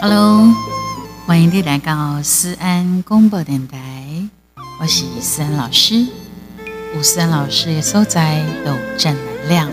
[0.00, 0.54] Hello，
[1.26, 3.78] 欢迎你来到思安广播电台，
[4.80, 6.06] 我是思安老师。
[6.96, 9.70] 吴思安老师的所在都正能量。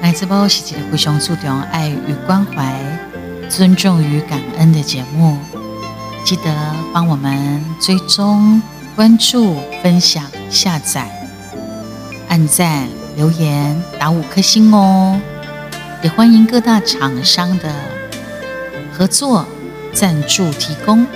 [0.00, 2.74] 来自播是一个互相注重爱与关怀、
[3.48, 5.36] 尊重与感恩的节目。
[6.24, 8.62] 记得帮我们追踪、
[8.94, 11.10] 关注、分享、下载、
[12.28, 15.18] 按赞、留言、打五颗星哦！
[16.02, 17.72] 也欢迎各大厂商的。
[18.92, 19.46] 合作
[19.92, 21.06] 赞助提供，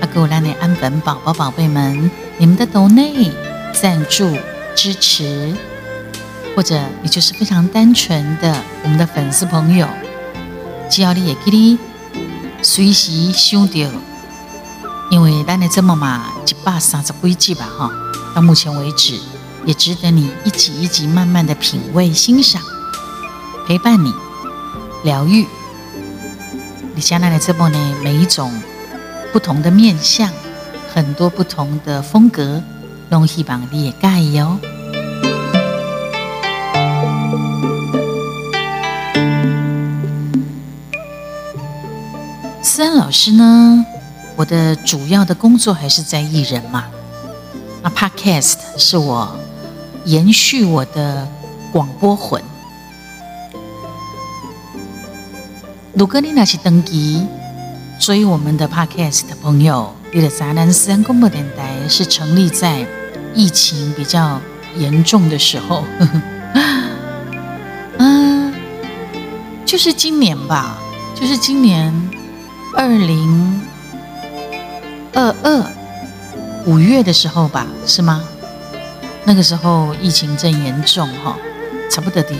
[0.00, 3.32] 阿哥拉内安本宝宝宝贝们，你们的抖内
[3.72, 4.36] 赞助
[4.74, 5.52] 支持，
[6.54, 9.88] 或者你就是非常单纯的我们的粉丝朋友，
[10.88, 11.76] 只要你也可以
[12.62, 13.90] 随时收到，
[15.10, 17.90] 因为咱的这么嘛一百三十几集吧哈，
[18.34, 19.18] 到目前为止
[19.66, 22.62] 也值得你一集一集慢慢的品味欣赏，
[23.66, 24.12] 陪伴你
[25.04, 25.46] 疗愈。
[26.94, 28.52] 你将来的这部呢，每一种
[29.32, 30.30] 不同的面相，
[30.92, 32.62] 很多不同的风格，
[33.10, 34.58] 拢希望你也介意哦。
[42.62, 43.84] 思安老师呢，
[44.36, 46.84] 我的主要的工作还是在艺人嘛。
[47.82, 49.34] 那 Podcast 是我
[50.04, 51.28] 延续我的
[51.72, 52.42] 广播魂。
[55.92, 57.26] 如果你那是登记
[57.98, 62.86] 追我们的 Podcast 的朋友，你的杂南私人广播电台是成立在
[63.34, 64.40] 疫情比较
[64.76, 65.84] 严重的时候，
[67.98, 68.54] 嗯，
[69.66, 70.78] 就是今年吧，
[71.14, 71.92] 就是今年
[72.74, 73.60] 二零
[75.12, 75.66] 二二
[76.66, 78.24] 五月的时候吧，是吗？
[79.24, 81.36] 那个时候疫情正严重哈，
[81.90, 82.34] 差不多的，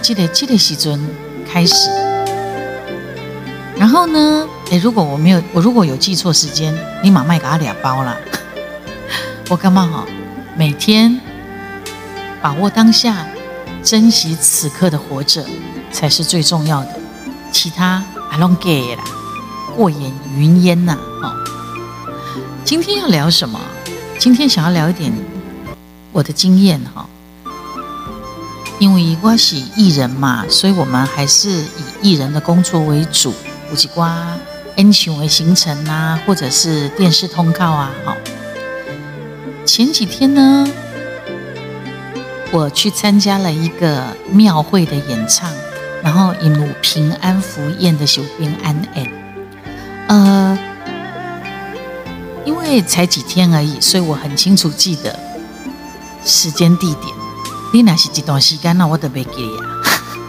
[0.00, 0.98] 记得记得时阵
[1.46, 1.74] 开始。
[3.76, 4.46] 然后呢？
[4.70, 8.16] 诶，如果我没有，我如果有记错时间，立马卖给他俩包了。
[9.50, 10.06] 我干嘛哈？
[10.56, 11.20] 每天
[12.40, 13.26] 把握当下，
[13.82, 15.44] 珍惜此刻的活着，
[15.92, 16.88] 才是最重要的。
[17.52, 19.04] 其他 I don't get 啦，
[19.76, 20.96] 过眼云烟呐。
[21.22, 21.34] 哦，
[22.64, 23.60] 今天要聊什么？
[24.18, 25.12] 今天想要聊一点
[26.14, 27.06] 我的经验哈。
[28.78, 31.66] 因为我是艺人嘛，所以我们还是以
[32.02, 33.34] 艺人的工作为主。
[33.70, 34.36] 有几瓜
[34.76, 38.16] N 型的行程啊，或者是电视通告啊，好。
[39.64, 40.66] 前几天呢，
[42.50, 45.50] 我去参加了一个庙会的演唱，
[46.02, 49.06] 然后引入平安福宴的修平安安。
[50.08, 50.58] 呃，
[52.44, 55.18] 因为才几天而已，所以我很清楚记得
[56.24, 57.14] 时间地点。
[57.72, 59.62] 你那是一段时间，那我都袂记呀。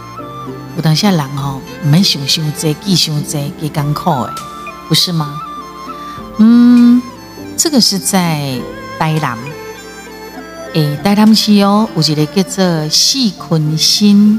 [0.76, 4.32] 有当下人哦，唔免想想这记想这几艰苦诶，
[4.88, 5.40] 不是吗？
[6.38, 7.00] 嗯，
[7.56, 8.60] 这个是在
[8.98, 9.38] 台南，
[10.74, 14.38] 诶，台南市哦，有一个叫做四坤新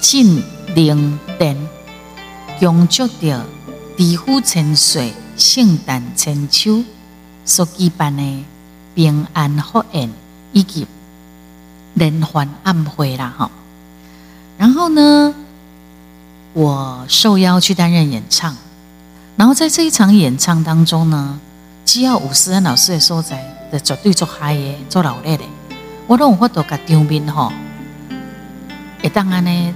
[0.00, 0.42] 进
[0.74, 1.56] 灵殿，
[2.58, 3.44] 恭祝着
[3.96, 6.82] 地府千岁圣诞千秋
[7.44, 8.44] 所举办的
[8.98, 10.10] 平安福宴
[10.52, 10.84] 以及
[11.94, 13.48] 连环暗会啦，哈。
[14.56, 15.32] 然后呢，
[16.52, 18.56] 我受邀去担任演唱，
[19.36, 21.38] 然后在这一场演唱当中呢，
[21.84, 25.44] 只要吴思恩老师的所在的绝对做嗨的、做老烈的，
[26.08, 27.52] 我都有法度甲场面吼，
[29.00, 29.74] 也当然呢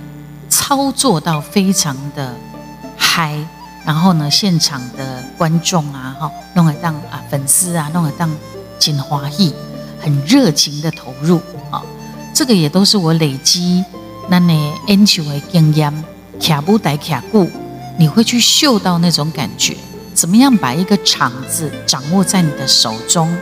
[0.48, 2.34] 操作到非常的
[2.98, 3.38] 嗨，
[3.84, 8.28] 然后呢现场的观众啊，哈，弄来当啊粉丝啊，弄来当
[8.82, 9.54] 金花艺，
[10.00, 11.80] 很热情的投入啊，
[12.34, 13.84] 这个也都是我累积。
[14.28, 16.04] 那你演唱的经验，
[16.40, 17.48] 卡舞台卡鼓，
[17.96, 19.76] 你会去嗅到那种感觉。
[20.12, 23.32] 怎么样把一个场子掌握在你的手中？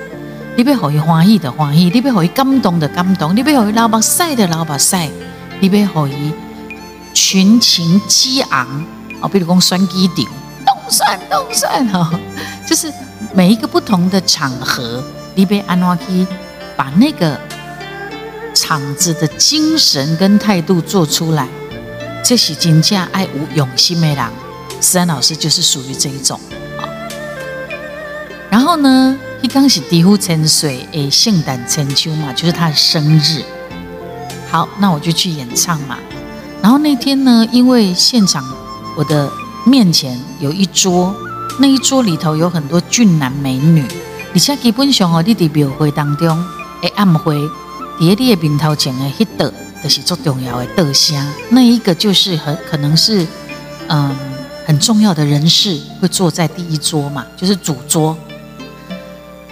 [0.56, 5.08] 你要可以欢喜的欢喜，你要可以感动的感动，你要可以老把赛的老把赛，
[5.60, 6.34] 你要可以
[7.14, 8.84] 群情激昂
[9.22, 10.26] 哦，比如讲双击顶，
[10.66, 12.10] 动算动算哈，
[12.66, 12.92] 就是
[13.32, 15.02] 每一个不同的场合，
[15.44, 16.26] 你要安怎去
[16.76, 17.38] 把那个。
[18.52, 21.46] 场子的精神跟态度做出来，
[22.22, 24.18] 这是真正爱无用心的人。
[24.80, 26.38] 思安老师就是属于这一种
[26.76, 26.82] 啊。
[28.50, 33.42] 然后呢，一刚是地府千岁诶，圣诞千秋嘛，就是他的生日。
[34.50, 35.96] 好，那我就去演唱嘛。
[36.60, 38.44] 然后那天呢，因为现场
[38.96, 39.30] 我的
[39.64, 41.14] 面前有一桌，
[41.60, 43.86] 那一桌里头有很多俊男美女。
[44.32, 46.44] 而且基本上哦，你伫庙会当中。
[46.82, 47.50] 会暗回伫
[47.98, 51.14] 你的面头前的迄道，就是最重要的道声。
[51.50, 53.26] 那一个就是很可能是
[53.88, 54.16] 嗯
[54.64, 58.16] 很重要的人士会坐在第一桌嘛，就是主桌。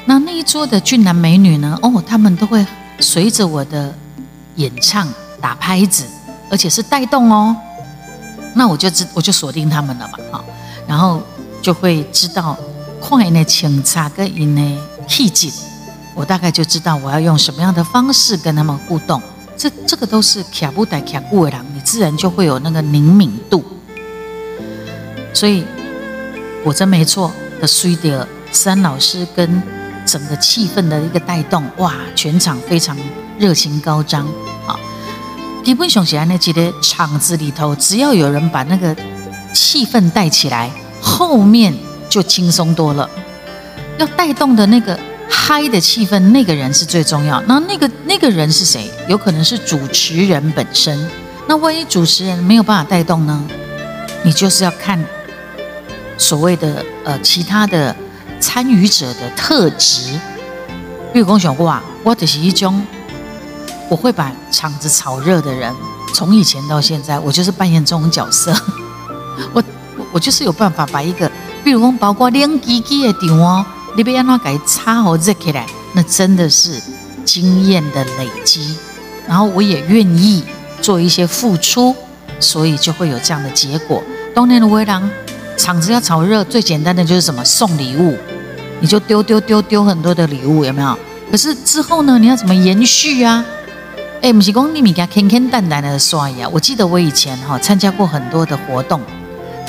[0.07, 1.79] 那那一桌的俊男美女呢？
[1.83, 2.67] 哦，他们都会
[2.99, 3.95] 随着我的
[4.55, 5.07] 演唱
[5.39, 6.05] 打拍子，
[6.51, 7.55] 而且是带动哦。
[8.55, 10.45] 那我就知我就锁定他们了嘛，好，
[10.87, 11.23] 然后
[11.61, 12.57] 就会知道
[13.01, 15.51] 快呢清茶跟音呢气质，
[16.15, 19.21] 我大概就知道我要用什么样的方式跟他们互动。
[19.57, 23.65] 这这个都是卡布带卡布的人，你自然就会有那个灵敏度。
[25.33, 25.65] 所以
[26.63, 29.63] 果真没错的，随着三老师跟。
[30.09, 32.97] 整个气氛的一个带动，哇，全场非常
[33.39, 34.27] 热情高涨
[34.67, 34.75] 啊！
[35.63, 38.97] 基本上起来呢，觉得场子里头只要有人把那个
[39.53, 41.75] 气氛带起来，后面
[42.09, 43.09] 就轻松多了。
[43.99, 47.41] 要带动的那个嗨的气氛，那个人是最重要。
[47.43, 48.91] 那那个那个人是谁？
[49.09, 51.09] 有可能是主持人本身。
[51.47, 53.43] 那万一主持人没有办法带动呢？
[54.23, 55.03] 你就是要看
[56.17, 57.95] 所谓的呃其他的。
[58.41, 60.17] 参与者的特质，
[61.13, 62.81] 比如讲想过啊，我就是一种
[63.89, 65.75] 我会把场子炒热的人。
[66.15, 68.55] 从以前到现在，我就是扮演这种角色。
[69.53, 69.65] 我
[70.13, 71.29] 我就是有办法把一个，
[71.65, 73.65] 比如讲包括亮机机的场哦，
[73.97, 76.81] 你别让它改插好热起来，那真的是
[77.25, 78.77] 经验的累积。
[79.27, 80.43] 然后我也愿意
[80.81, 81.95] 做一些付出，
[82.41, 84.03] 所以就会有这样的结果。
[84.35, 85.09] 冬天的微凉。
[85.57, 88.17] 场子要炒热，最简单的就是什么送礼物，
[88.81, 90.97] 你就丢丢丢丢很多的礼物，有没有？
[91.33, 93.45] 可是之后呢，你要怎么延续啊？
[94.23, 96.49] 哎，不是讲你米家天天淡淡的刷牙。
[96.49, 99.01] 我记得我以前哈参加过很多的活动，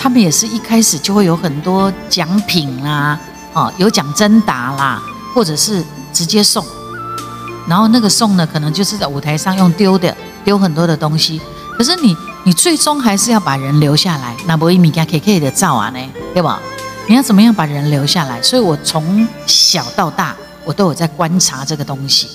[0.01, 3.19] 他们也是一开始就会有很多奖品啦，
[3.53, 5.01] 哦，有奖征答啦，
[5.35, 6.65] 或者是直接送。
[7.67, 10.15] 然后那个送呢，可能就是在舞台上用丢的，
[10.45, 11.41] 丢很多的东西。
[11.77, 12.15] 可是你。
[12.45, 15.99] 你最终还是要把人留下来，那不一米加 K K 的照啊呢，
[16.33, 16.57] 对吧？
[17.05, 18.41] 你要怎么样把人留下来？
[18.41, 22.29] 所以我从小到大，我都有在观察这个东西。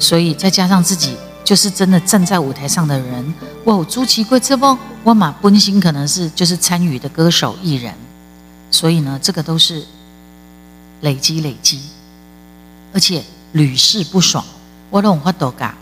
[0.00, 3.34] 所以再加上自己就是真的站在舞台上的人，
[3.64, 7.94] 哇，朱奇贵这不，我马本心可能是就是参与的歌手艺人，
[8.70, 9.84] 所以呢，这个都是
[11.00, 11.80] 累积累积，
[12.92, 13.22] 而且
[13.52, 14.44] 屡试不爽。
[14.90, 15.74] 我都有法度噶，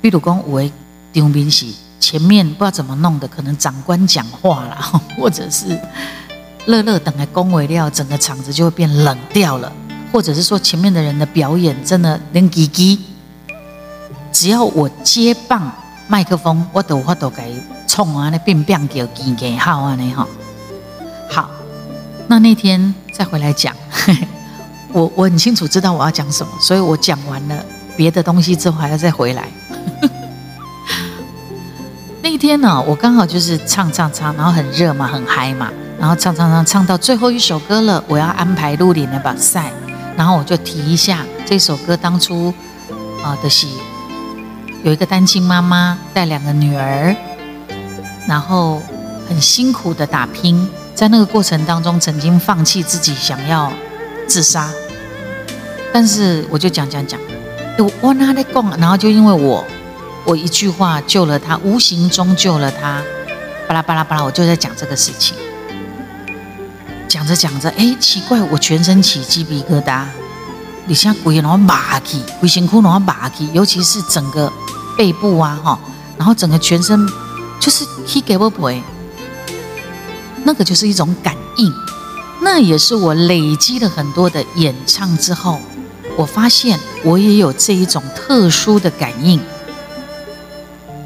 [0.00, 0.72] 比如讲有的
[1.14, 1.66] 场面是。
[2.02, 5.78] 前面不知道怎么弄的，可能长官讲话了，或者是
[6.66, 9.72] 乐乐等来恭维料，整个场子就会变冷掉了，
[10.12, 12.98] 或者是说前面的人的表演真的连叽叽，
[14.32, 15.70] 只要我接棒
[16.08, 17.54] 麦克风，我都我都给
[17.86, 20.26] 冲啊，那变变叫叽叽好啊，你哈
[21.30, 21.50] 好，
[22.26, 23.74] 那那天再回来讲，
[24.92, 27.64] 我我很清楚知道我要讲什么，所以我讲完了
[27.96, 29.48] 别的东西之后还要再回来。
[32.22, 39.70] 那天呢，我刚好就是唱唱唱，然后很热嘛，很嗨嘛，然后唱唱唱唱到最后一首歌了，我要安排录里的把赛，
[40.16, 42.52] 然后我就提一下这首歌当初
[43.22, 43.66] 啊的是
[44.82, 47.14] 有一个单亲妈妈带两个女儿，
[48.26, 48.82] 然后
[49.28, 53.72] 很辛苦的打拼，在那个过程当中曾经放弃自己想要
[54.26, 54.68] 自杀，
[55.92, 57.20] 但是我就讲讲讲，
[57.78, 59.64] 我我哪里讲，然后就因为我。
[60.24, 63.02] 我一句话救了他，无形中救了他。
[63.66, 65.36] 巴拉巴拉巴拉，我就在讲这个事情。
[67.08, 70.04] 讲着讲着，哎，奇怪，我全身起鸡皮疙瘩。
[70.86, 74.52] 你像鬼然后麻起，鬼辛苦然后麻起，尤其是整个
[74.96, 75.78] 背部啊，哈，
[76.16, 77.06] 然后整个全身
[77.60, 78.80] 就是 he gave away，。
[80.44, 81.72] 那个就是一种感应，
[82.40, 85.60] 那也是我累积了很多的演唱之后，
[86.16, 89.40] 我发现我也有这一种特殊的感应。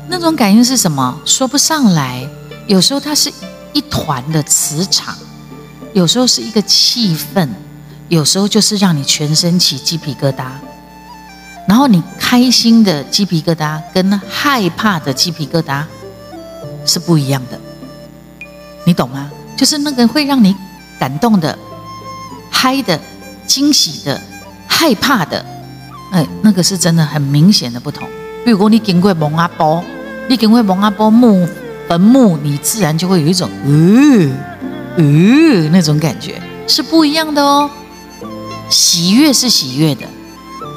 [0.08, 1.20] 那种感应是什么？
[1.24, 2.26] 说不上来。
[2.66, 3.30] 有时候它是
[3.72, 5.14] 一团的磁场，
[5.92, 7.48] 有时候是一个气氛，
[8.08, 10.46] 有时候就是让你全身起鸡皮疙瘩。
[11.66, 15.82] 然后你开心的鸡皮疙瘩跟害怕的鸡皮疙瘩
[16.84, 17.58] 是不一样的，
[18.84, 19.30] 你懂吗？
[19.56, 20.54] 就是那个会让你
[20.98, 21.58] 感动的、
[22.50, 23.00] 嗨的、
[23.46, 24.20] 惊喜的、
[24.66, 25.44] 害怕的，
[26.12, 28.08] 哎，那个是真的很明显的不同。
[28.44, 29.84] 比如说你经过蒙阿波。
[30.28, 31.48] 你经过蒙阿波墓
[31.86, 34.28] 坟墓，你自然就会有一种呃
[34.96, 35.04] 呃
[35.70, 37.70] 那种感觉，是不一样的哦。
[38.68, 40.04] 喜悦是喜悦的，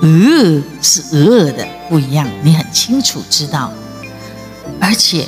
[0.02, 2.28] 呃是呃的，不一样。
[2.42, 3.72] 你很清楚知道，
[4.80, 5.28] 而且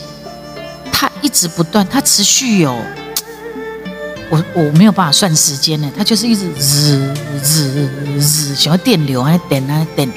[0.92, 2.78] 它一直不断，它持续有，
[4.30, 7.14] 我我没有办法算时间呢，它就是一直日
[7.44, 10.10] 日日，想要电流啊，等啊等，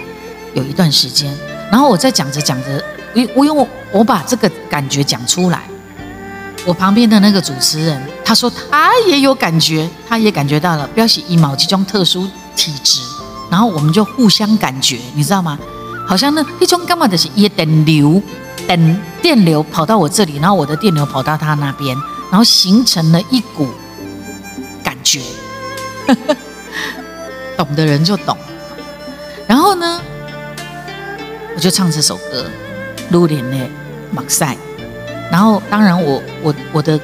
[0.54, 1.34] 有一段时间。
[1.70, 2.84] 然后我在讲着讲着，
[3.14, 5.62] 我我用我把这个感觉讲出来，
[6.64, 13.00] 我旁边的那个主持人他说他也有感觉，他也感觉到了，标喜一毛这种特殊体质，
[13.50, 15.58] 然后我们就互相感觉，你知道吗？
[16.06, 18.22] 好像那一种干嘛的是也电流，
[18.66, 21.96] 等电流跑到我这里，然后我的电流跑到他那边，
[22.30, 23.68] 然后形成了一股
[24.82, 25.20] 感觉，
[27.56, 28.36] 懂的人就懂。
[29.46, 30.00] 然后呢？
[31.56, 32.44] 我就唱这首歌
[33.12, 33.56] 《露莲的
[34.10, 34.56] 马赛》，
[35.30, 36.98] 然后当然我我我的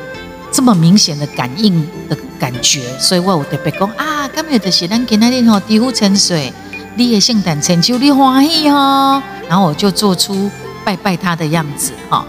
[0.61, 6.52] 这么明显的感应的感觉，所以我有特别讲啊，今日就是咱今天吼，地府沉水，
[6.97, 10.50] 你的圣诞成就你欢喜哦，然后我就做出
[10.85, 12.23] 拜拜他的样子哈，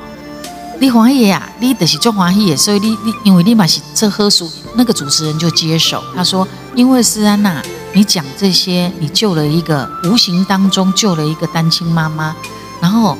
[0.79, 7.61] 你欢喜呀，你就是做欢喜，所以你你因为你嘛是这喝熟，那个主持人就接手，他说因为思安娜。
[7.91, 12.33] 你讲这些，你救了一个无形当中救了一个单亲妈妈，
[12.79, 13.17] 然后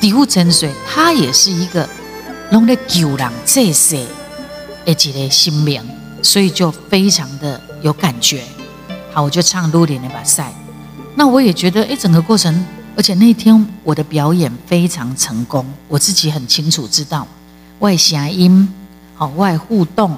[0.00, 1.86] 底物沉水，他也是一个
[2.50, 4.06] 弄得救人这些
[4.92, 5.82] 一个心命，
[6.22, 8.44] 所以就非常的有感觉。
[9.12, 10.50] 好，我就唱《露莲的把赛》，
[11.14, 12.64] 那我也觉得，哎，整个过程，
[12.96, 17.26] 而且那天我的表演非常成功，我自己很清楚知道，
[17.80, 18.72] 外声音，
[19.14, 20.16] 好外互动，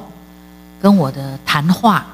[0.80, 2.06] 跟我的谈话。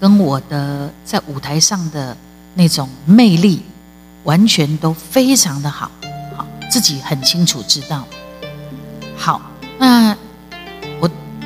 [0.00, 2.16] 跟我的在舞台上的
[2.54, 3.62] 那种魅力，
[4.24, 5.88] 完全都非常的好，
[6.36, 8.04] 好自己很清楚知道。
[9.16, 9.40] 好，
[9.78, 10.12] 那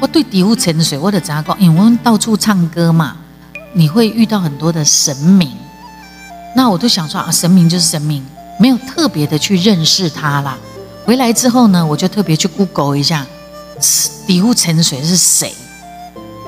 [0.00, 3.16] 我对底物沉水我的杂工，因为我们到处唱歌嘛，
[3.72, 5.50] 你会遇到很多的神明，
[6.54, 8.24] 那我都想说啊，神明就是神明，
[8.60, 10.58] 没有特别的去认识他啦。
[11.04, 13.26] 回来之后呢，我就特别去 Google 一下，
[14.26, 15.54] 底物沉水是谁？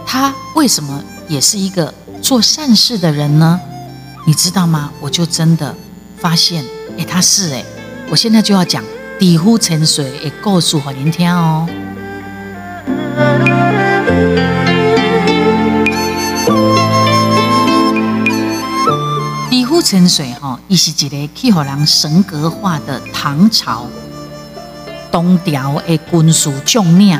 [0.07, 1.02] 他为什么？
[1.28, 3.61] 也是一个做善事的人呢，
[4.26, 4.90] 你知道吗？
[5.00, 5.75] 我就真的
[6.19, 6.64] 发现，
[6.99, 7.64] 哎，他是哎，
[8.11, 8.83] 我现在就要讲
[9.19, 11.69] 底呼沉水，也告诉我您听哦。
[19.78, 23.87] 底呼沉水哈，伊是一个去互人神格化的唐朝
[25.08, 27.16] 东条的军事将领。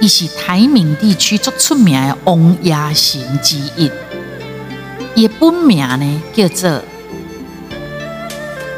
[0.00, 3.90] 伊是台闽地区最出名的王爷神之一，
[5.16, 6.82] 伊本名呢叫做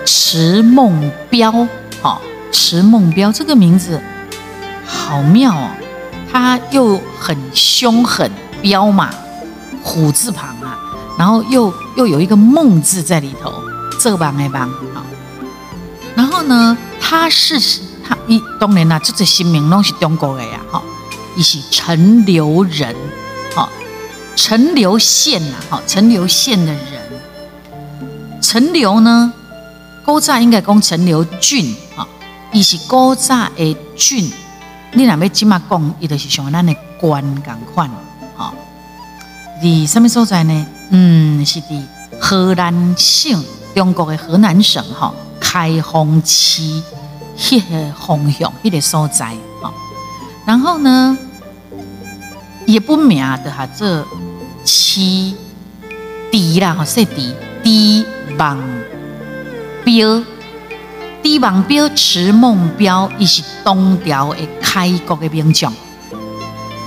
[0.07, 1.53] 池梦彪，
[2.03, 2.21] 哈，
[2.51, 4.01] 池梦彪这个名字
[4.87, 5.71] 好妙哦，
[6.31, 8.31] 他又很凶狠，
[8.63, 9.11] 彪嘛，
[9.83, 10.54] 虎字旁，
[11.19, 13.53] 然后又又有一个梦字在里头，
[14.01, 15.05] 这帮那帮啊，
[16.15, 17.59] 然后呢，他是
[18.07, 20.83] 他一当然啦，这个新名拢是中国的呀，哈。
[21.37, 22.95] 一是陈留人，
[23.57, 23.69] 好，
[24.37, 27.03] 陈留县呐，好，陈留县的人，
[28.41, 29.33] 陈留呢，
[30.05, 32.07] 高乍应该讲陈留郡，啊，
[32.53, 34.31] 伊是高乍的郡，
[34.93, 37.91] 你若要即马讲，伊就是像咱的官共款，
[38.37, 38.55] 好，
[39.61, 40.67] 伫什么所在呢？
[40.97, 41.83] 嗯，是伫
[42.21, 43.43] 河南省，
[43.75, 46.63] 中国的河南省，哈，开封市
[47.37, 49.75] 迄个方向，迄个所在，哈。
[50.47, 51.19] 然后呢，
[52.65, 54.07] 也不名的哈，这
[54.63, 55.35] 七
[56.31, 57.35] 地啦，哈，说地
[57.65, 58.07] 地
[58.39, 58.57] 王
[59.85, 60.23] 标，
[61.25, 65.73] 地王标池梦标，伊是东条的开国的名将。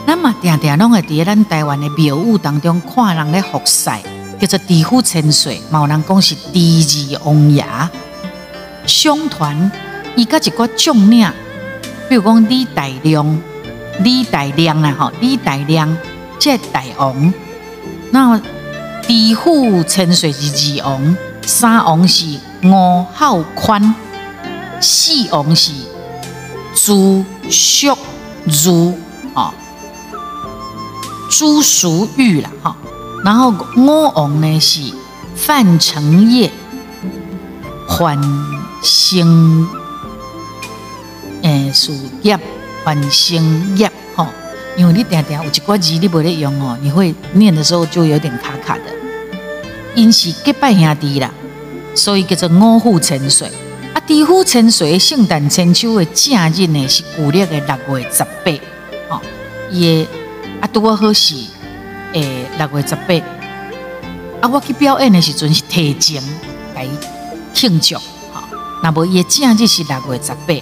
[0.09, 3.89] 那么，定定拢会伫咱台湾的庙宇当中看人咧服侍，
[4.39, 6.81] 叫做地府千岁，有人讲是第
[7.13, 7.65] 二王爷。
[8.85, 9.69] 相传，
[10.15, 11.29] 伊甲一个将领。
[12.07, 13.41] 比如讲李大亮，
[13.99, 15.97] 李大亮啊，吼，李大亮
[16.39, 17.33] 这大王，
[18.11, 18.41] 那
[19.05, 23.93] 地府沉水是二王，三王是吴浩宽，
[24.79, 25.73] 四王是
[26.73, 27.97] 朱淑
[28.45, 28.97] 如，
[29.33, 29.53] 哦，
[31.38, 32.75] 朱淑玉啦，哈，
[33.24, 34.82] 然后五王呢是
[35.36, 36.50] 范成业、
[37.88, 38.20] 范
[38.82, 39.67] 兴。
[41.44, 41.91] 诶，事
[42.24, 42.39] 业
[42.84, 44.25] 完成业吼，
[44.75, 48.86] 因为你定定有一寡字你无咧用哦，你会念的时候就有点卡卡的。
[49.94, 51.29] 因是结拜兄弟啦，
[51.94, 53.48] 所以叫做五虎沉水。
[53.94, 58.51] 啊，地虎沉水圣诞千秋的正日呢是古历的六月十八，
[59.15, 59.22] 吼，
[59.70, 60.03] 也
[60.61, 61.35] 啊拄好是
[62.13, 63.25] 诶六月十八。
[64.41, 66.21] 啊，我去表演的时阵是提前
[66.75, 66.87] 来
[67.53, 68.43] 庆祝，吼，
[68.83, 70.53] 那么也正日是六月十八。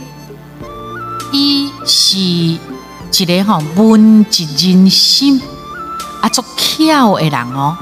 [1.33, 5.41] 伊是一个吼文质人心
[6.21, 7.77] 啊，足巧的人哦。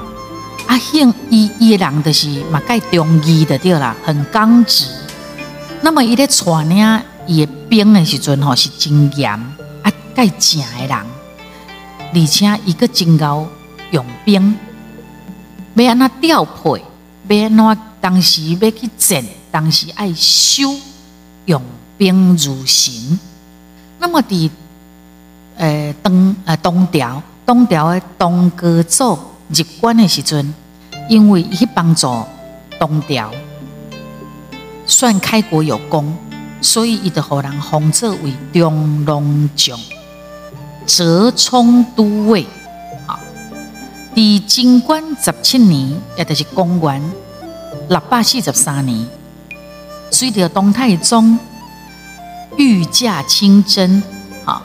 [0.66, 4.86] 啊，兴伊伊的人就是嘛介中义的对啦，很刚直。
[5.82, 9.30] 那么伊咧带领伊的兵的时阵吼是真严
[9.82, 11.06] 啊，介正的人，
[12.14, 13.48] 而且伊个真够
[13.90, 14.56] 用兵，
[15.74, 16.80] 要安怎调配，
[17.28, 20.74] 要安怎当时要去战，当时爱修
[21.46, 21.60] 用
[21.98, 23.18] 兵如神。
[23.98, 24.50] 那么伫
[25.56, 29.18] 呃东呃东条东条的东哥祖
[29.48, 30.54] 入关的时阵，
[31.08, 32.24] 因为伊去帮助
[32.78, 33.30] 东条，
[34.86, 36.16] 算开国有功，
[36.60, 39.78] 所以伊就互人封作为中龙将，
[40.86, 42.46] 折冲都尉。
[43.06, 43.18] 好，
[44.14, 47.02] 伫贞观十七年，也就是公元
[47.88, 49.06] 六百四十三年，
[50.10, 51.38] 随着东太宗
[52.56, 54.02] 御驾亲征，
[54.44, 54.62] 好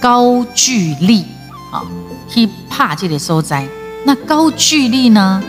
[0.00, 1.24] 高句丽，
[1.70, 1.86] 好
[2.28, 3.66] 去拍这个所在。
[4.06, 5.42] 那高句丽呢，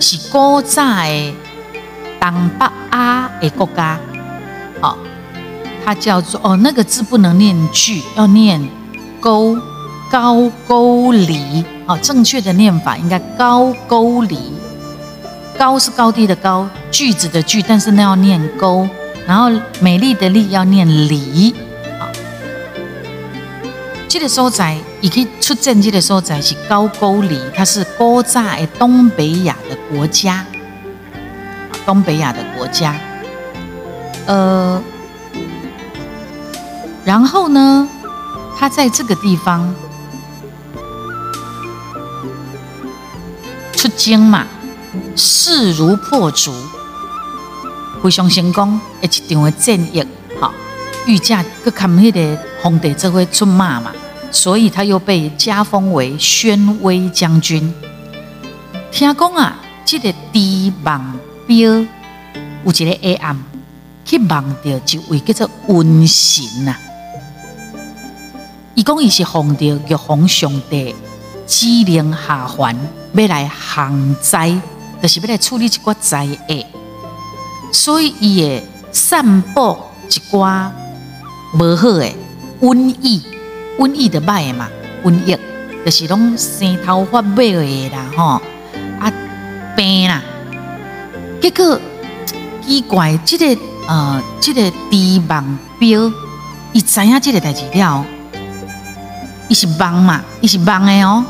[0.00, 1.34] 是古早的
[2.20, 3.98] 东北亚的国家，
[4.80, 4.98] 好，
[5.88, 8.60] 它叫做哦，那个字不能念句，要念
[9.20, 9.56] 沟
[10.10, 14.38] 高沟离，哦，正确的念法应该高沟离，
[15.56, 18.86] 高是高低的高，句子的句，但是那要念沟，
[19.26, 21.54] 然后美丽的丽要念离。
[24.10, 30.44] 这个所在，伊去出战这个所在是高句丽，它是古早的东北亚的国家，
[31.86, 32.94] 东北亚的国家。
[34.26, 34.82] 呃，
[37.08, 37.88] 然后呢，
[38.58, 39.74] 他在这个地方
[43.72, 44.46] 出征嘛，
[45.16, 46.52] 势如破竹，
[48.02, 50.06] 非常成功，一场的战役，
[50.38, 50.52] 哈。
[51.06, 53.90] 御驾佮看迄个皇帝这回出马嘛，
[54.30, 57.72] 所以他又被加封为宣威将军。
[58.90, 61.86] 听讲啊，这个帝王标有
[62.66, 63.34] 一个黑暗，
[64.04, 66.76] 去望到一位叫做瘟神呐。
[68.78, 70.94] 伊讲伊是奉着玉皇上帝
[71.48, 72.76] 指令下凡，
[73.12, 74.56] 要来降灾，
[75.02, 76.64] 就是要来处理一寡灾厄，
[77.72, 79.76] 所以伊会散布
[80.08, 80.70] 一寡。
[81.54, 82.14] 无好诶，
[82.60, 83.20] 瘟疫，
[83.80, 84.68] 瘟疫的歹嘛，
[85.02, 85.36] 瘟疫
[85.84, 88.40] 就是拢生头发尾诶啦吼，
[89.00, 89.12] 啊
[89.76, 90.22] 病啦，
[91.40, 91.80] 结果
[92.64, 96.12] 奇怪，这个呃，这个帝王表，
[96.72, 98.06] 伊知影这个代志了，
[99.48, 101.24] 伊是盲嘛，伊是盲的哦，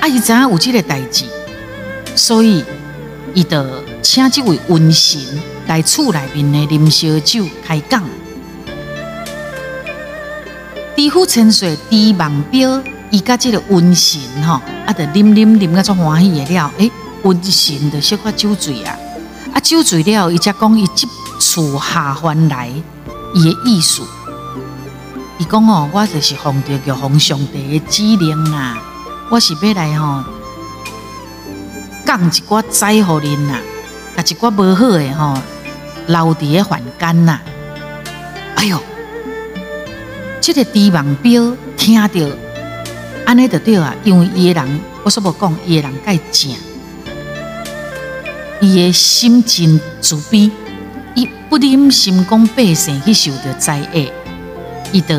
[0.00, 1.24] 啊，伊知影有这个代志，
[2.14, 2.64] 所以
[3.34, 3.64] 伊就
[4.02, 5.20] 请这位瘟神。
[5.68, 8.02] 来厝内面的啉烧酒开讲，
[10.96, 16.70] 地府千岁地望表，伊甲即个瘟神吼，啊，得啉啉啉个足欢喜的了。
[16.78, 16.90] 诶，
[17.22, 18.98] 瘟神就小可酒醉啊，
[19.54, 21.06] 啊，酒醉了，伊则讲伊即
[21.38, 22.68] 厝下凡来，
[23.34, 24.02] 伊的意思。
[25.38, 28.78] 伊讲哦，我就是奉着玉皇上帝的指令啊，
[29.30, 30.22] 我是要来吼，
[32.06, 33.54] 降一寡灾祸恁呐，
[34.16, 35.38] 啊，一寡无好的吼。
[36.08, 37.38] 留伫个凡间呐，
[38.56, 38.76] 哎呦，
[40.40, 42.08] 这个帝王表听到，
[43.24, 46.56] 安尼就对啊，因为伊个人，我所无讲，伊个人介正，
[48.60, 50.50] 伊个心真慈悲，
[51.14, 54.12] 伊不忍心讲百姓去受着灾厄，
[54.92, 55.18] 伊就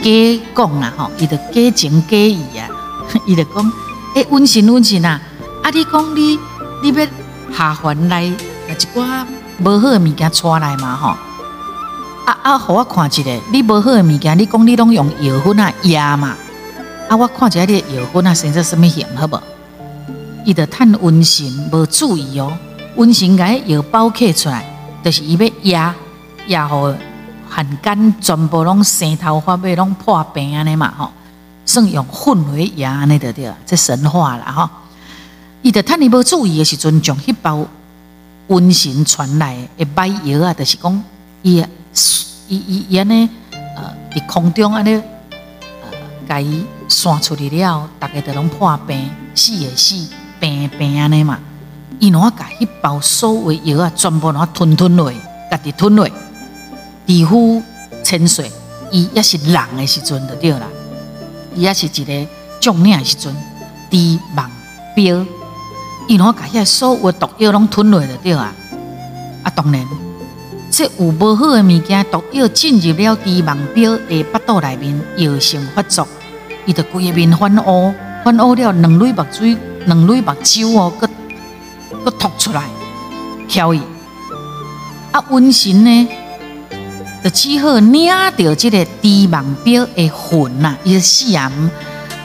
[0.00, 2.68] 假讲啦吼，伊就假情假意啊，
[3.26, 3.72] 伊就讲，
[4.14, 5.20] 诶，温馨温馨啊，
[5.62, 6.38] 啊，你讲你，
[6.82, 7.06] 你要
[7.56, 9.24] 下凡来，啊一寡。
[9.58, 11.08] 无好的物件带来嘛吼，
[12.26, 16.36] 啊啊，互我看一下，你无好的物件，你讲你拢用药粉啊压嘛，
[17.08, 19.42] 啊，我看一下你药粉啊生做什么形，好无？
[20.44, 22.52] 伊就趁瘟神无注意哦，
[22.98, 24.64] 瘟神甲药包刻出来，
[25.02, 25.94] 就是伊要压
[26.48, 26.94] 压互
[27.56, 31.10] 汉奸全部拢生头发尾拢破病安尼嘛吼，
[31.64, 34.68] 算用混为压安尼得对，这神话啦吼，
[35.62, 37.66] 伊就趁你无注意的时阵，将迄包。
[38.48, 41.02] 瘟神传来的歹药啊，就是讲
[41.42, 41.64] 伊
[42.46, 45.90] 伊伊伊安尼呃，伫空中安尼呃，
[46.28, 49.96] 甲伊散出去了，大家都拢破病，死也死，
[50.38, 51.38] 病病安尼嘛。
[51.98, 55.10] 伊若甲迄包所有药啊，全部若吞吞落，
[55.50, 56.06] 家己吞落，
[57.06, 57.62] 皮肤
[58.02, 58.50] 沉睡，
[58.90, 60.66] 伊也是人的时阵就对啦。
[61.54, 63.34] 伊也是一个重领的时阵，
[63.88, 64.50] 低望
[64.94, 65.24] 标。
[66.08, 68.52] 伊若甲遐所有毒药拢吞落就对啊！
[69.42, 69.84] 啊，当然，
[70.70, 76.06] 这有无好的物件，毒药进入了地网表的腹肚内面，药性发作，
[76.64, 77.92] 伊就规个面反乌，
[78.24, 81.08] 翻乌了两蕊目水，两蕊目珠哦，搁
[82.04, 82.62] 搁吐出来，
[83.48, 83.80] 飘逸。
[85.12, 86.08] 啊，瘟神呢，
[87.30, 91.70] 只好领着这个地网表的魂呐，伊个死人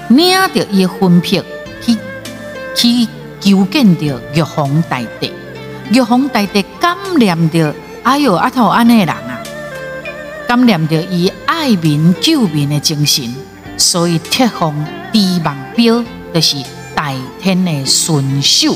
[0.10, 1.44] 领着伊个魂魄
[1.82, 1.98] 去
[2.76, 3.08] 去
[3.40, 5.32] 求见着玉皇大帝。
[5.92, 9.42] 玉皇大帝感念着，哎哟，阿头安尼人啊，
[10.48, 13.34] 感念着伊爱民救民的精神，
[13.78, 16.58] 所以贴封地网表，就是
[16.94, 17.12] 大
[17.42, 18.76] 天的顺手。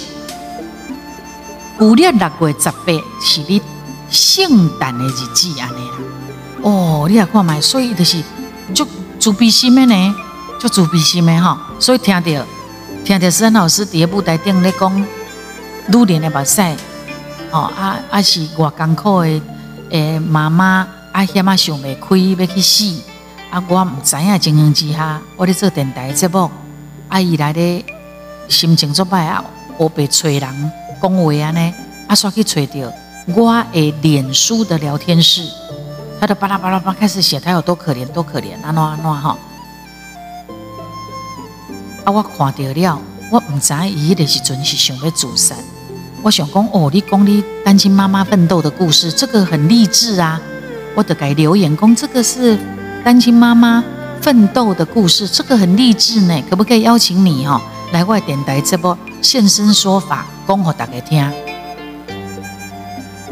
[1.80, 3.75] 旧历六月十八是你。
[4.10, 5.96] 圣诞的日子安尼啦，
[6.62, 8.22] 哦，你来看卖，所以就是
[8.74, 8.86] 就
[9.20, 10.16] 自卑心的呢，
[10.60, 12.46] 就自卑心的哈，所以听到
[13.04, 14.96] 听到沈老师第一部台顶咧讲，
[15.88, 16.62] 女人的目屎，
[17.52, 19.42] 哦啊啊是偌艰苦的
[19.90, 23.02] 诶妈妈啊险啊想袂开要去死，
[23.52, 26.50] 啊我毋知影情形之下，我咧做电台节目，
[27.10, 27.84] 啊伊来咧
[28.48, 29.44] 心情作歹啊，
[29.78, 31.74] 我被催人讲话安尼，
[32.08, 32.94] 啊煞去找着。
[33.34, 35.42] 我诶，脸书的聊天室，
[36.20, 39.36] 他的巴拉巴拉巴开始写他有多可怜，多可怜，安怎安怎哈。
[42.04, 45.56] 啊，我看到了，我唔知伊迄个时阵是想要自杀。
[46.22, 50.40] 我想讲，哦，你讲你单亲妈妈奋斗的故事，这个很励志啊。
[50.94, 52.56] 我得给留言讲，这个是
[53.04, 53.84] 单亲妈妈
[54.22, 56.44] 奋斗的故事，这个很励志呢。
[56.48, 57.60] 可不可以邀请你哈
[57.92, 61.45] 来外电台这波现身说法，讲给大家听？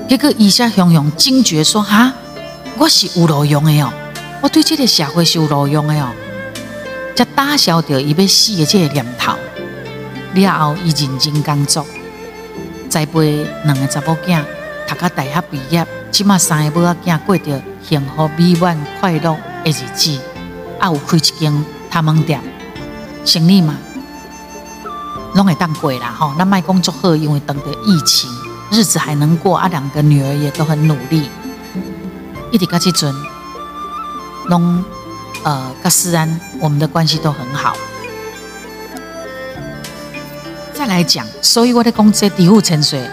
[0.08, 2.14] 结果医生雄雄惊觉说：“哈，
[2.78, 3.92] 我是有路用的哦，
[4.42, 6.10] 我对这个社会是有路用的哦。”
[7.16, 9.34] 才打消掉伊要死的这个念头。
[10.34, 11.86] 了后，伊认真工作，
[12.90, 14.44] 栽培两个查某囝，
[14.88, 20.20] 读到大学毕业，即马三个某仔囝过着幸福美满快乐的日子。
[20.80, 22.42] 啊，有开一间他们店，
[23.24, 23.76] 生意嘛，
[25.34, 26.34] 拢会当过啦吼。
[26.38, 28.30] 那卖工作好，因为等着疫情。
[28.74, 31.30] 日子还能过啊，两个女儿也都很努力。
[32.52, 33.14] 一直到这阵，
[34.48, 34.84] 拢
[35.44, 37.78] 呃跟思安我们的关系都很好。
[40.74, 43.08] 再来讲，所以我的讲这底户沉水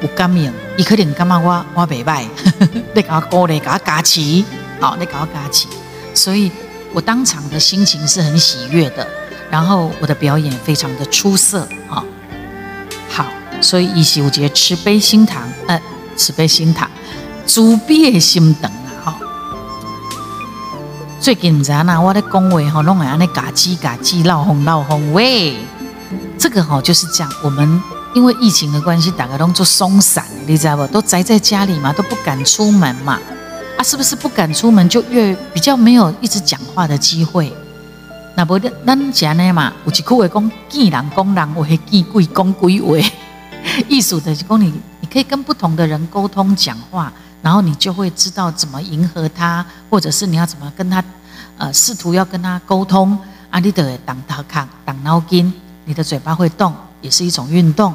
[0.00, 2.24] 有感应，伊可能感觉我我袂歹，
[2.94, 4.44] 你搞我鼓励，搞我加持，
[4.78, 5.66] 好，你搞我加持，
[6.14, 6.52] 所以
[6.92, 9.04] 我当场的心情是很喜悦的，
[9.50, 12.04] 然后我的表演非常的出色，好。
[13.60, 15.80] 所以，伊是有一个慈悲心肠，呃，
[16.16, 16.88] 慈悲心肠，
[17.46, 19.04] 慈悲的心肠啊！
[19.04, 19.16] 哈。
[21.20, 25.56] 最近在那，我在讲话哈，弄来安尼嘎叽嘎叽，闹哄闹哄喂。
[26.38, 27.82] 这个哈就是这样，我们
[28.14, 30.86] 因为疫情的关系，大家都做松散，你知道不？
[30.86, 33.18] 都宅在家里嘛，都不敢出门嘛。
[33.76, 37.52] 啊，是不是不敢出门，就越比较没有一直讲话的机会？
[38.36, 42.96] 那不，咱讲呢嘛，有一句话讲：见人讲人话，见鬼讲鬼话。
[43.88, 47.12] 艺术的功你你可以跟不同的人沟通讲话，
[47.42, 51.02] 然后你就会知道怎么迎合他，或者是你要怎么跟他，
[51.58, 53.18] 呃，试图要跟他沟通。
[53.50, 55.52] 啊，你得挡他看，挡脑筋，
[55.84, 57.92] 你的嘴巴会动，也是一种运动。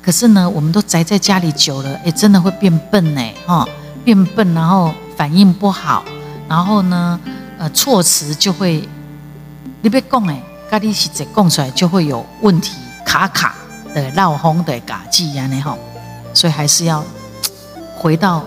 [0.00, 3.68] 可是呢，我们都宅在家里久了，哎，真的会变笨哎，哈，
[4.06, 6.02] 变笨，然后反应不好，
[6.48, 7.20] 然后呢，
[7.58, 8.88] 呃，措辞就会，
[9.82, 12.72] 你别讲哎，咖喱实在讲出来就会有问题，
[13.04, 13.54] 卡卡。
[13.94, 15.78] 的闹哄的嘎叽呀，你好，
[16.34, 17.02] 所以还是要
[17.96, 18.44] 回到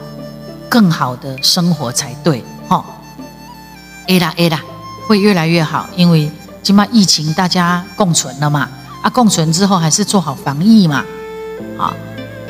[0.69, 2.83] 更好的生活才对，哈。
[4.07, 4.61] 会啦会啦，
[5.07, 6.29] 会越来越好，因为
[6.61, 8.69] 起码疫情大家共存了嘛，
[9.01, 11.03] 啊，共存之后还是做好防疫嘛，
[11.77, 11.93] 啊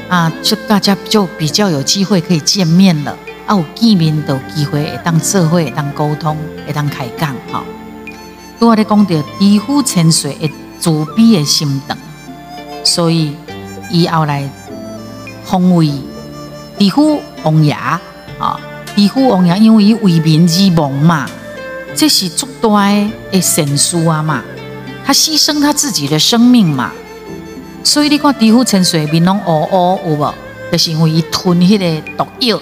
[0.09, 3.11] 啊，就大家就比较有机会可以见面了，
[3.45, 7.63] 啊，有见面的机会会当社会会当沟通，会当开讲，哈。
[8.59, 11.97] 我咧讲到低呼潜水的自卑的心等。
[12.87, 13.35] 所以，
[13.91, 14.49] 以后来
[15.43, 15.91] 封为
[16.77, 17.99] 地虎王爷啊，
[18.95, 21.29] 地虎王爷因为伊为民而亡嘛，
[21.93, 22.69] 这是足大
[23.29, 24.41] 的神书啊嘛，
[25.05, 26.91] 他牺牲他自己的生命嘛，
[27.83, 30.33] 所以你看地虎沉水面拢乌乌有无？
[30.71, 32.57] 就是因为伊吞迄个毒药，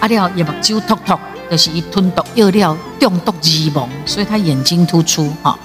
[0.00, 1.16] 啊了叶目睭突突，
[1.48, 5.56] 就是伊吞毒药了中毒而亡，所以他眼睛突出哈，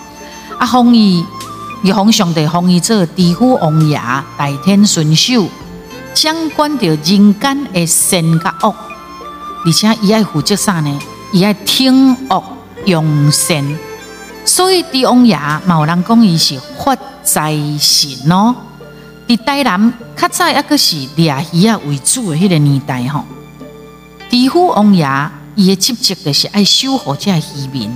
[0.60, 1.26] 啊封伊。
[1.84, 4.00] 玉皇上帝封伊做地府王爷，
[4.38, 5.50] 大天顺守，
[6.14, 8.76] 掌管着人间的善甲恶，
[9.66, 11.00] 而且伊爱负责啥呢？
[11.34, 12.44] 伊爱听恶
[12.86, 13.66] 用善，
[14.46, 18.56] 所以地王爷嘛有人讲伊是发财神哦。
[19.28, 23.24] 伫台南较早抑个是掠鱼啊为主的迄个年代吼，
[24.30, 25.08] 地府王爷
[25.56, 27.90] 伊的职责就是爱守护这渔民，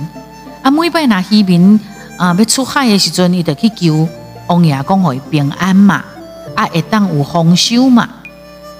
[0.62, 1.78] 啊每摆若渔民。
[2.16, 4.08] 啊要出海的时阵，伊就去求
[4.46, 6.02] 王爷讲互伊平安嘛，
[6.54, 8.08] 啊会当有丰收嘛。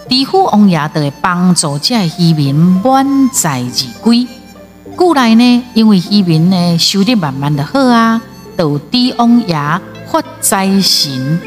[0.09, 4.27] 地府王爷就会帮助这渔民满载而归。
[4.97, 8.21] 古来呢，因为渔民呢收入慢慢的好啊，
[8.57, 9.55] 就地王爷
[10.11, 11.41] 发财神，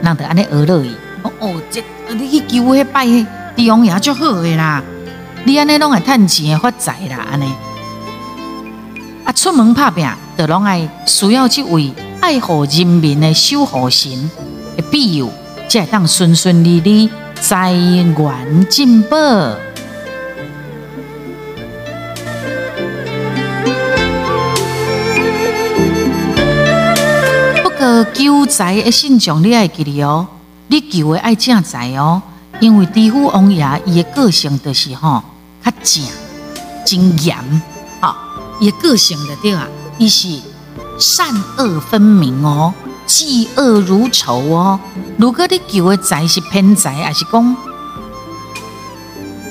[0.00, 0.90] 人就安尼学落去。
[1.40, 1.82] 哦，这
[2.14, 3.06] 你去求迄拜
[3.54, 4.82] 地王爷就好个啦，
[5.44, 7.52] 你安尼拢会趁钱发财啦，安尼。
[9.24, 14.30] 啊，出门拍拼，就拢爱需要这位爱护人民的守护神
[14.76, 15.28] 的庇佑，
[15.68, 17.10] 才会当顺顺利利。
[17.40, 19.16] 财源进宝，
[27.62, 30.26] 不过求财的信众你爱记哩哦，
[30.66, 32.20] 你求的爱正财哦，
[32.60, 35.22] 因为地府王爷伊的个性就是吼
[35.64, 36.04] 较正、
[36.84, 37.36] 真严，
[38.00, 38.16] 哈，
[38.60, 40.40] 伊的个性的对啊，伊是
[40.98, 42.72] 善恶分明哦。
[43.06, 44.78] 嫉恶如仇哦！
[45.16, 47.56] 如果你求的财是偏财，还是讲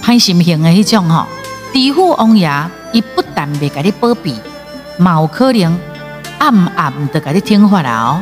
[0.04, 1.26] 歹心性的迄种吼，
[1.74, 2.48] 地府王爷
[2.94, 4.36] 伊不但未甲你保庇，
[5.00, 5.80] 嘛有可能
[6.38, 8.22] 暗暗的甲你听话啦哦。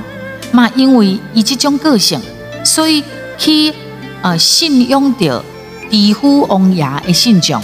[0.53, 2.17] 嘛，因为伊这种个性，
[2.63, 3.03] 所以
[3.37, 3.73] 去
[4.21, 5.43] 呃信用着
[5.89, 7.61] 地府王爷的信众，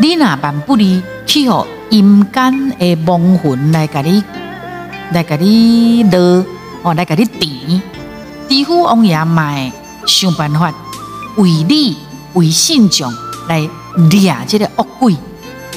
[0.00, 4.22] 你若万不离去互阴间的亡魂来甲你
[5.12, 6.44] 来甲你落。
[6.82, 7.82] 我来给你点，
[8.48, 9.72] 地府王爷卖
[10.06, 10.72] 想办法
[11.34, 11.96] 为你
[12.34, 13.12] 为信众
[13.48, 13.68] 来
[14.08, 15.16] 掠这个恶鬼，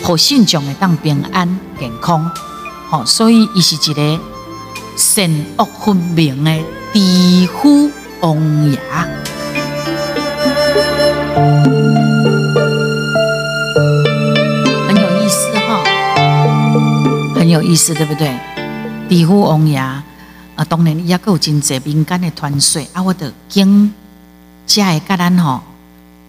[0.04, 2.30] 和信众会当平安健康。
[2.91, 4.19] 哦，所以伊是一个
[4.95, 6.60] 善恶分明的
[6.93, 8.38] 地府王
[8.69, 8.78] 爷，
[17.49, 18.38] 有意思，对不对？
[19.07, 19.77] 地府王爷。
[19.79, 23.93] 啊，当然也够真济民间的传说啊，我得经
[24.67, 25.63] 这会甲咱吼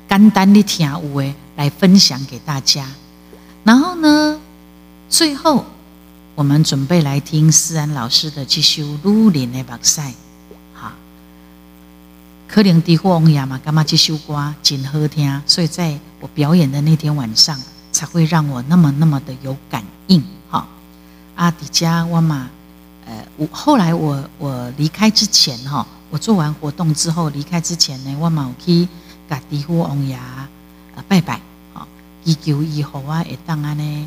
[0.08, 2.86] 简单的听有诶来分享给大家。
[3.64, 4.38] 然后呢，
[5.08, 5.66] 最后
[6.36, 10.00] 我们准备来听思安老师的这首《鲁林的目屎》。
[10.74, 10.92] 哈，
[12.46, 17.58] 可能地府王爷嘛，感觉这首歌真好听，所以在我表演的那天晚上，
[17.90, 20.22] 才会让我那么那么的有感应。
[21.40, 22.50] 啊，迪迦我嘛。
[23.06, 28.86] 呃，我后来我我离开之前哈，我做完活动之后离开之前呢，我嘛有去
[29.26, 30.46] 甲地府王爷啊
[31.08, 31.40] 拜拜，
[31.72, 31.88] 哈，
[32.22, 34.06] 祈求以后啊会当安尼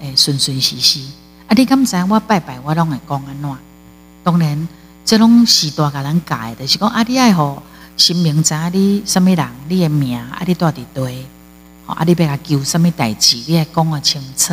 [0.00, 1.00] 诶顺顺时时。
[1.46, 3.56] 啊，你敢知我拜拜我拢会讲安怎？
[4.22, 4.68] 当然，
[5.06, 7.62] 这拢是大甲人教的，就是讲啊，你爱好
[7.96, 11.24] 神明知你什么人，你的名啊，你住伫对，
[11.86, 14.52] 好啊，你要甲求什么代志，你爱讲啊清楚。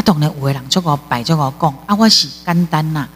[0.00, 3.06] 啊，当然有个人做个拜做个讲，啊，我是简单呐。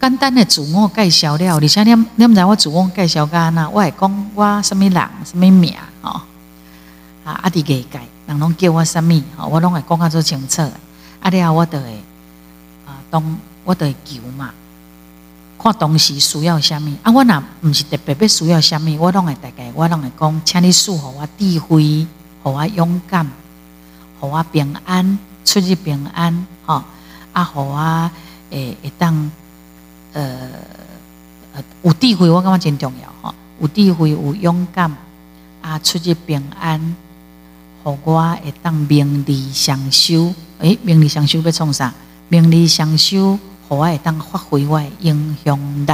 [0.00, 3.68] 简单的自我介绍了，而且你你毋知我自我介绍干呐？
[3.70, 6.20] 我系讲我什么人、什么名哦，
[7.24, 9.22] 啊，啊啲嘅介，人拢叫我什么？
[9.50, 10.62] 我拢会讲啊做清楚。
[11.20, 12.02] 啊，了我就会
[12.86, 13.22] 啊，当
[13.64, 14.50] 我就会求嘛，
[15.58, 16.90] 看当时需要什么。
[17.02, 22.06] 啊，我若唔是特别要需要什么，我拢会大概我拢会讲，请你赐予我智慧，
[22.42, 23.26] 互我勇敢，
[24.20, 26.82] 互我平安，出入平安，吼，
[27.32, 28.10] 啊，互我
[28.50, 29.30] 诶会当。
[30.12, 30.48] 呃
[31.54, 34.88] 呃，有智慧我感觉真重要吼，有智慧有勇敢
[35.60, 36.96] 啊，出入平安，
[37.82, 40.32] 互我会当名利双收。
[40.60, 41.92] 诶，名利双收要创啥？
[42.28, 43.36] 名利双收，
[43.68, 45.92] 互我会当发挥我英雄力。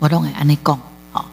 [0.00, 0.76] 我拢会安尼讲，
[1.12, 1.24] 吼，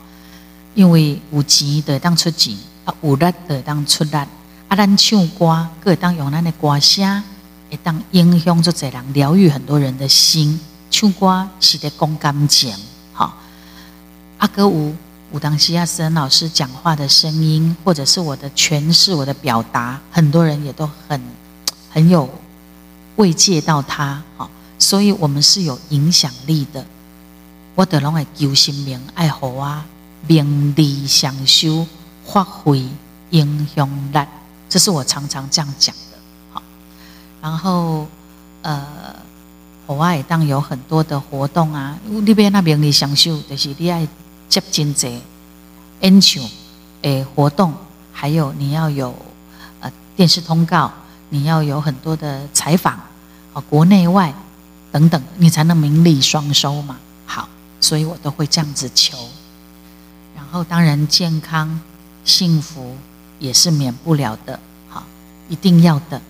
[0.75, 4.17] 因为有钱就会当出钱，啊，有力就会当出力，
[4.69, 7.23] 啊，咱唱歌，佫会当用咱的歌声，
[7.71, 10.59] 会当影响做侪人，疗愈很多人的心。
[10.91, 12.73] 唱歌是在讲感情，
[13.11, 13.35] 好。
[14.37, 14.95] 阿哥吴
[15.31, 21.19] 吴当西亚斯恩老师讲话的声音，或者是我的诠释、我的表达，很多人也都很
[21.91, 22.29] 很有
[23.15, 24.49] 慰藉到他，好。
[24.77, 26.85] 所以我们是有影响力的。
[27.73, 29.83] 我的拢会求心明爱好啊，
[30.27, 31.87] 名利双收，
[32.23, 32.85] 发挥
[33.31, 34.19] 影响力，
[34.69, 36.17] 这是我常常这样讲的，
[36.53, 36.63] 好。
[37.41, 38.07] 然后，
[38.61, 38.85] 呃。
[39.89, 44.07] 国外当有很多的活动啊，你边那边你享受，就是你爱
[44.47, 45.19] 接真济
[46.01, 46.43] 演唱
[47.01, 47.73] 诶活动，
[48.13, 49.15] 还有你要有
[49.79, 50.91] 呃电视通告，
[51.29, 52.93] 你要有很多的采访
[53.51, 54.31] 啊，国内外
[54.91, 56.95] 等等，你才能名利双收嘛。
[57.25, 57.49] 好，
[57.81, 59.17] 所以我都会这样子求。
[60.35, 61.81] 然后当然健康
[62.23, 62.95] 幸福
[63.39, 65.03] 也是免不了的，哈，
[65.47, 66.21] 一定要的，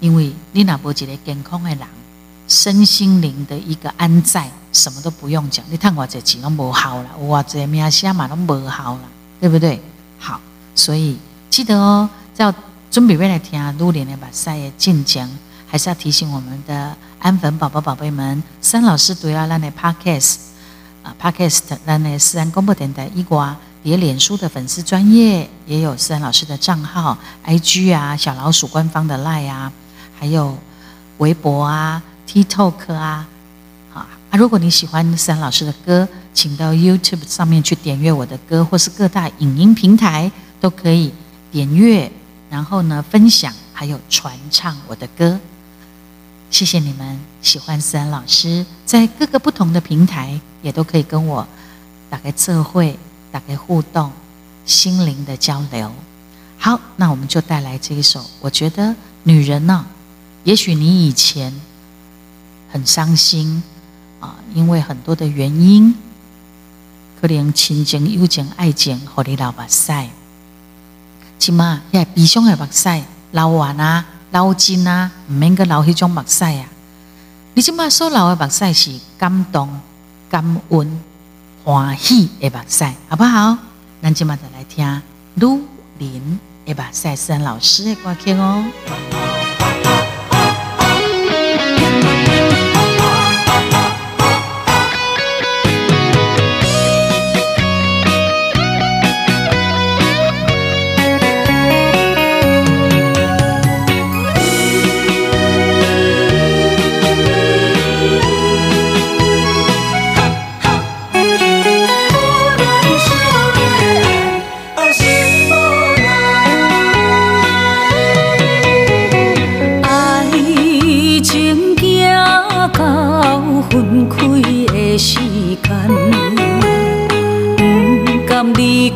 [0.00, 1.86] 因为你那无一个健康的人。
[2.46, 9.00] 身心灵的一个安在，什么都不用讲，你看我这几拢无效了，哇，这名声嘛都无效了，
[9.40, 9.80] 对不对？
[10.18, 10.38] 好，
[10.74, 11.16] 所以
[11.48, 12.06] 记得哦，
[12.36, 12.54] 要
[12.90, 15.26] 准备来听露莲的把赛的进讲，
[15.66, 20.36] 还是要提醒我们的安粉宝宝宝贝们，三老师都要让你 podcast
[21.02, 23.56] 啊，podcast 让你私人公布电台一瓜。
[23.84, 29.70] 也脸书的粉丝专业也有思安老师的账号，IG 啊，小老鼠官方的 Line 啊，
[30.18, 30.56] 还有
[31.18, 33.28] 微博啊，TikTok 啊，
[33.92, 34.36] 啊啊！
[34.38, 41.12] 如果你喜欢思安老师的歌，请到 YouTube 上面去点阅我的歌，或是各大影音平台都可以
[41.52, 42.10] 点阅，
[42.48, 45.38] 然后呢分享，还有传唱我的歌。
[46.50, 51.46] 谢谢你们喜欢思安老师，在各个不同的平台也都可以跟我
[52.08, 52.98] 打开测会。
[53.34, 54.12] 打开互动，
[54.64, 55.90] 心灵的交流。
[56.56, 58.24] 好，那我们就带来这一首。
[58.40, 58.94] 我觉得
[59.24, 59.84] 女人呢，
[60.44, 61.52] 也许你以前
[62.70, 63.60] 很伤心
[64.20, 65.92] 啊，因为很多的原因，
[67.20, 69.92] 可能亲情、友情、爱情，和你流目屎。
[71.36, 76.66] 起码也悲伤的目屎，流完啊，流尽啊，唔免个流迄种目屎啊。
[77.54, 79.80] 你起码所流的目屎是感动、
[80.30, 81.00] 感恩。
[81.64, 83.56] 欢喜的目屎，好不好？
[84.00, 85.00] 那今晚再来听
[85.36, 85.62] 鲁
[85.98, 88.62] 林的目屎，山老师的歌曲哦。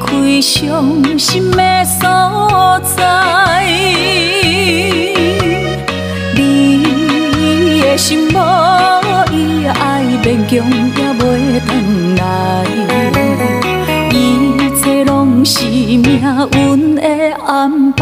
[0.01, 3.65] 开伤心的所在，
[6.35, 8.37] 你的心无
[9.33, 10.57] 伊爱勉强
[10.97, 11.21] 也袂
[11.67, 11.69] 转
[12.17, 12.21] 来，
[14.11, 14.15] 一
[14.81, 17.03] 切拢是命运的
[17.47, 17.99] 安排。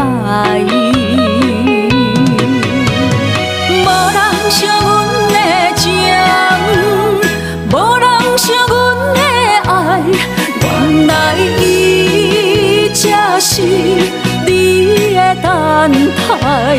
[15.41, 16.77] 等待，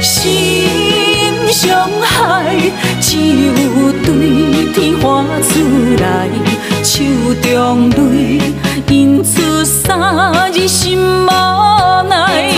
[0.00, 0.10] 心
[1.50, 2.56] 伤害
[3.00, 5.52] 只有对天喊出
[6.00, 6.04] 来，
[6.82, 7.02] 手
[7.42, 8.40] 中泪
[8.88, 11.28] 引出三日心无
[12.08, 12.50] 奈，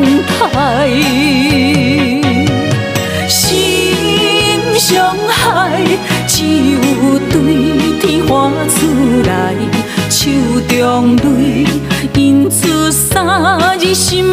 [0.00, 0.88] 等待，
[3.28, 3.92] 心
[4.76, 5.80] 伤害
[6.26, 7.34] 只有对
[8.00, 8.76] 天喊出
[9.26, 9.54] 来，
[10.10, 10.30] 手
[10.68, 11.66] 中泪
[12.14, 14.23] 印出三字心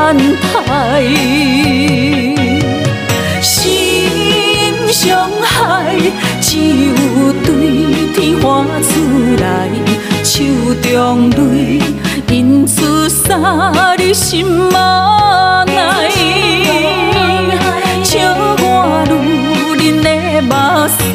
[0.00, 1.04] 万态，
[3.42, 4.08] 心
[4.90, 5.94] 上海
[6.40, 7.48] 只有对
[8.14, 8.92] 天花出
[9.42, 9.44] 来，
[10.24, 10.42] 手
[10.82, 11.82] 中泪
[12.34, 13.28] 印出三
[13.98, 16.08] 日心嘛爱，
[18.02, 19.12] 笑我女
[19.84, 20.08] 人的
[20.40, 20.50] 目
[20.88, 21.12] 屎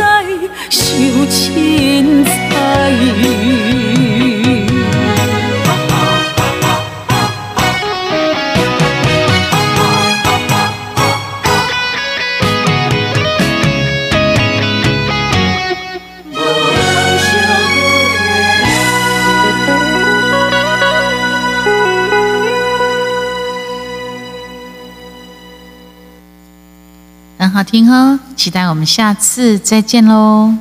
[0.69, 0.79] 受
[1.25, 3.34] 凊彩。
[27.65, 30.53] 听哦，期待我们下次再见喽。